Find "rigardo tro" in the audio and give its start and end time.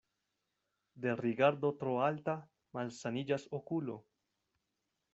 1.19-1.95